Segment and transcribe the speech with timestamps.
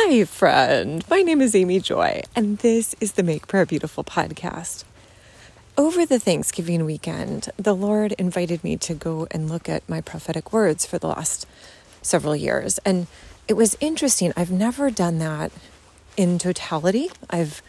[0.00, 1.04] Hi, friend.
[1.10, 4.84] My name is Amy Joy, and this is the Make Prayer Beautiful podcast.
[5.76, 10.52] Over the Thanksgiving weekend, the Lord invited me to go and look at my prophetic
[10.52, 11.48] words for the last
[12.00, 12.78] several years.
[12.86, 13.08] And
[13.48, 14.32] it was interesting.
[14.36, 15.50] I've never done that
[16.16, 17.10] in totality.
[17.28, 17.60] I've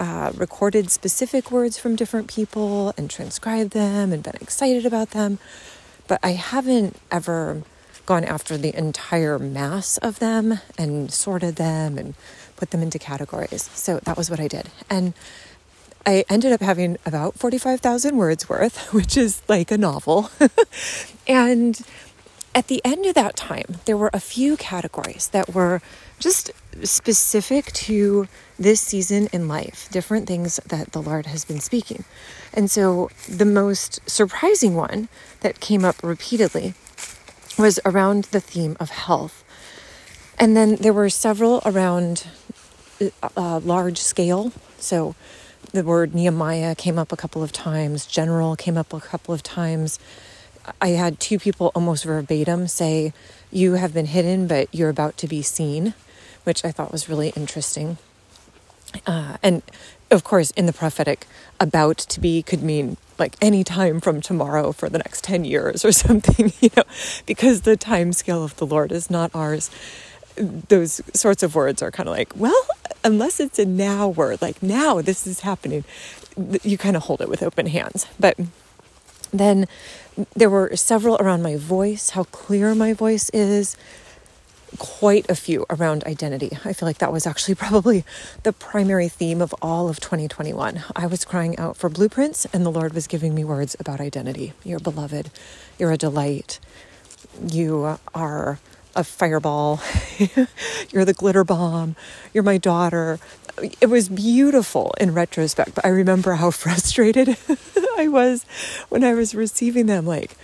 [0.00, 5.38] uh, recorded specific words from different people and transcribed them and been excited about them,
[6.08, 7.62] but I haven't ever
[8.06, 12.14] gone after the entire mass of them and sorted them and
[12.56, 13.70] put them into categories.
[13.74, 14.70] So that was what I did.
[14.90, 15.14] And
[16.06, 20.30] I ended up having about 45,000 words worth, which is like a novel.
[21.26, 21.80] and
[22.54, 25.80] at the end of that time, there were a few categories that were
[26.20, 26.52] just
[26.82, 32.04] specific to this season in life, different things that the Lord has been speaking.
[32.52, 35.08] And so the most surprising one
[35.40, 36.74] that came up repeatedly
[37.58, 39.44] was around the theme of health.
[40.38, 42.26] And then there were several around
[43.36, 44.52] uh, large scale.
[44.78, 45.14] So
[45.72, 49.42] the word Nehemiah came up a couple of times, general came up a couple of
[49.42, 49.98] times.
[50.80, 53.12] I had two people almost verbatim say,
[53.50, 55.94] You have been hidden, but you're about to be seen,
[56.44, 57.98] which I thought was really interesting.
[59.06, 59.62] Uh, and
[60.10, 61.26] of course, in the prophetic,
[61.60, 65.84] about to be could mean like any time from tomorrow for the next 10 years
[65.84, 66.84] or something, you know,
[67.26, 69.70] because the time scale of the Lord is not ours.
[70.36, 72.66] Those sorts of words are kind of like, well,
[73.04, 75.84] unless it's a now word, like now this is happening,
[76.62, 78.06] you kind of hold it with open hands.
[78.18, 78.38] But
[79.32, 79.66] then
[80.34, 83.76] there were several around my voice, how clear my voice is,
[84.78, 86.56] quite a few around identity.
[86.64, 88.04] I feel like that was actually probably
[88.42, 90.82] the primary theme of all of 2021.
[90.94, 94.52] I was crying out for blueprints, and the Lord was giving me words about identity.
[94.64, 95.30] You're beloved,
[95.78, 96.58] you're a delight,
[97.50, 98.58] you are
[98.96, 99.80] a fireball,
[100.90, 101.96] you're the glitter bomb,
[102.32, 103.18] you're my daughter.
[103.80, 107.36] It was beautiful in retrospect, but I remember how frustrated
[107.96, 108.44] I was
[108.88, 110.06] when I was receiving them.
[110.06, 110.36] Like,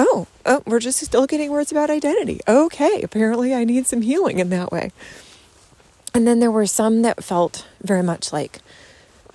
[0.00, 2.40] oh, oh, we're just still getting words about identity.
[2.48, 4.92] Okay, apparently I need some healing in that way.
[6.14, 8.60] And then there were some that felt very much like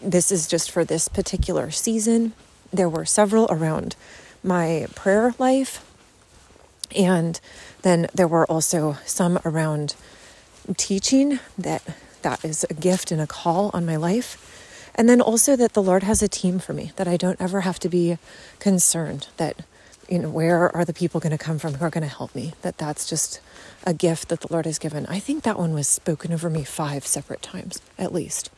[0.02, 2.34] this is just for this particular season.
[2.74, 3.96] There were several around
[4.44, 5.86] my prayer life.
[6.96, 7.40] And
[7.84, 9.96] then there were also some around
[10.78, 11.84] teaching that
[12.24, 14.92] that is a gift and a call on my life.
[14.96, 17.62] And then also that the Lord has a team for me, that I don't ever
[17.62, 18.18] have to be
[18.60, 19.64] concerned that
[20.10, 22.36] you know, where are the people going to come from who are going to help
[22.36, 22.54] me?
[22.62, 23.40] That that's just
[23.86, 25.06] a gift that the Lord has given.
[25.08, 28.50] I think that one was spoken over me five separate times, at least.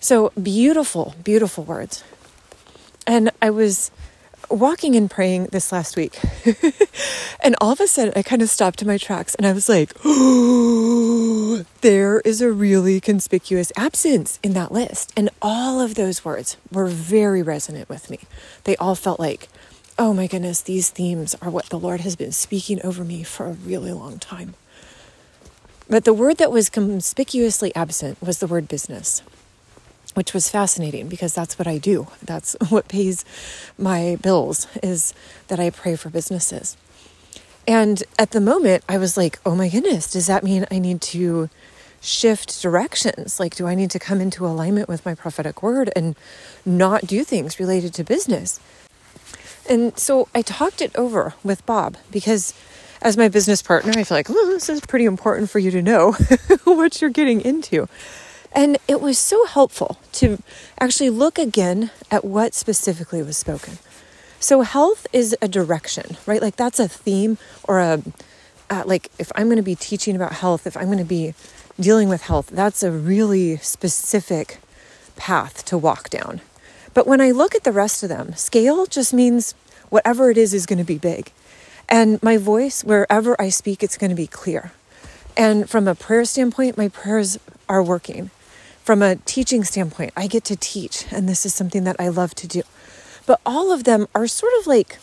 [0.00, 2.04] So beautiful, beautiful words.
[3.06, 3.90] And I was
[4.50, 6.18] walking and praying this last week,
[7.40, 9.68] and all of a sudden I kind of stopped in my tracks and I was
[9.68, 15.12] like, oh, there is a really conspicuous absence in that list.
[15.16, 18.20] And all of those words were very resonant with me.
[18.64, 19.48] They all felt like,
[19.98, 23.46] oh my goodness, these themes are what the Lord has been speaking over me for
[23.46, 24.54] a really long time.
[25.88, 29.22] But the word that was conspicuously absent was the word business,
[30.14, 32.08] which was fascinating because that's what I do.
[32.22, 33.24] That's what pays
[33.78, 35.14] my bills is
[35.48, 36.76] that I pray for businesses.
[37.66, 41.00] And at the moment, I was like, oh my goodness, does that mean I need
[41.02, 41.48] to
[42.02, 43.40] shift directions?
[43.40, 46.16] Like, do I need to come into alignment with my prophetic word and
[46.66, 48.60] not do things related to business?
[49.68, 52.54] And so I talked it over with Bob because
[53.02, 55.82] as my business partner, I feel like, well, this is pretty important for you to
[55.82, 56.12] know
[56.64, 57.88] what you're getting into.
[58.52, 60.38] And it was so helpful to
[60.80, 63.78] actually look again at what specifically was spoken.
[64.40, 66.40] So, health is a direction, right?
[66.40, 68.02] Like, that's a theme or a,
[68.70, 71.34] uh, like, if I'm going to be teaching about health, if I'm going to be
[71.78, 74.58] dealing with health, that's a really specific
[75.16, 76.40] path to walk down.
[76.96, 79.52] But when I look at the rest of them, scale just means
[79.90, 81.30] whatever it is is going to be big.
[81.90, 84.72] And my voice, wherever I speak, it's going to be clear.
[85.36, 87.38] And from a prayer standpoint, my prayers
[87.68, 88.30] are working.
[88.82, 92.34] From a teaching standpoint, I get to teach, and this is something that I love
[92.36, 92.62] to do.
[93.26, 94.98] But all of them are sort of like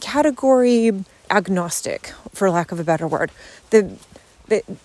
[0.00, 3.30] category agnostic, for lack of a better word.
[3.70, 3.96] The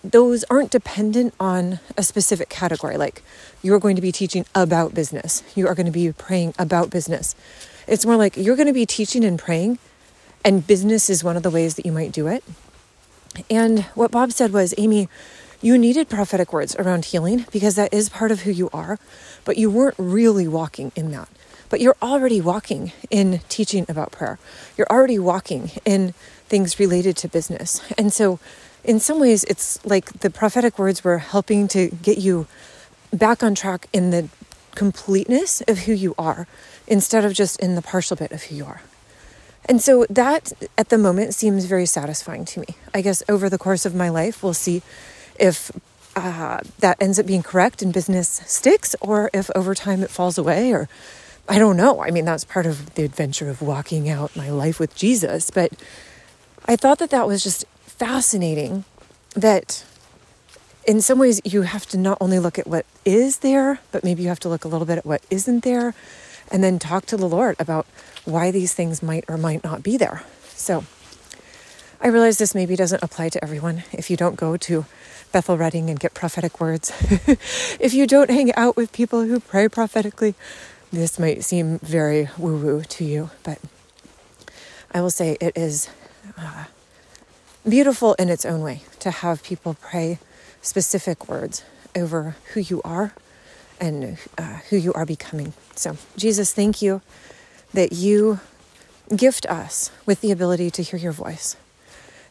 [0.04, 2.98] those aren't dependent on a specific category.
[2.98, 3.24] Like
[3.62, 6.90] you are going to be teaching about business, you are going to be praying about
[6.90, 7.36] business.
[7.88, 9.78] It's more like you're going to be teaching and praying,
[10.46, 12.44] and business is one of the ways that you might do it.
[13.50, 15.10] And what Bob said was, Amy,
[15.62, 19.00] you needed prophetic words around healing because that is part of who you are,
[19.46, 21.30] but you weren't really walking in that.
[21.70, 24.38] But you're already walking in teaching about prayer.
[24.78, 26.14] You're already walking in
[26.48, 27.82] things related to business.
[27.98, 28.40] And so
[28.84, 32.48] in some ways, it's like the prophetic words were helping to get you
[33.12, 34.30] back on track in the
[34.76, 36.48] completeness of who you are
[36.88, 38.82] instead of just in the partial bit of who you are.
[39.66, 42.68] And so that at the moment seems very satisfying to me.
[42.94, 44.82] I guess over the course of my life, we'll see
[45.40, 45.72] if
[46.16, 50.38] uh, that ends up being correct and business sticks or if over time it falls
[50.38, 50.90] away or
[51.48, 52.02] I don't know.
[52.02, 55.50] I mean, that's part of the adventure of walking out my life with Jesus.
[55.50, 55.72] But
[56.66, 57.66] I thought that that was just
[57.98, 58.86] fascinating
[59.36, 59.84] that
[60.86, 64.24] in some ways you have to not only look at what is there, but maybe
[64.24, 65.94] you have to look a little bit at what isn't there
[66.52, 67.86] and then talk to the Lord about
[68.26, 70.24] why these things might or might not be there.
[70.50, 70.86] So
[72.02, 73.84] I realize this maybe doesn't apply to everyone.
[73.92, 74.86] If you don't go to
[75.32, 76.92] Bethel Redding and get prophetic words,
[77.80, 80.36] if you don't hang out with people who pray prophetically,
[80.92, 83.58] this might seem very woo woo to you, but
[84.92, 85.90] I will say it is
[86.38, 86.66] uh,
[87.68, 90.20] beautiful in its own way to have people pray
[90.62, 91.64] specific words
[91.96, 93.14] over who you are
[93.80, 95.54] and uh, who you are becoming.
[95.76, 97.02] So, Jesus, thank you
[97.74, 98.40] that you
[99.16, 101.56] gift us with the ability to hear your voice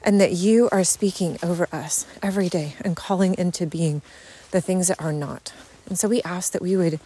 [0.03, 4.03] and that you are speaking over us every day and calling into being
[4.51, 5.53] the things that are not.
[5.89, 7.01] And so we ask that we would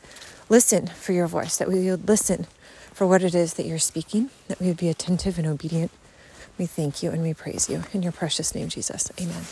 [0.49, 2.47] listen for your voice, that we would listen
[2.93, 5.91] for what it is that you're speaking, that we would be attentive and obedient.
[6.59, 7.83] We thank you and we praise you.
[7.93, 9.11] In your precious name, Jesus.
[9.21, 9.45] Amen.